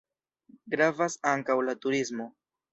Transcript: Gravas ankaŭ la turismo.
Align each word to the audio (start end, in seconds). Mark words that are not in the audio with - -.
Gravas 0.75 1.19
ankaŭ 1.33 1.61
la 1.69 1.79
turismo. 1.87 2.31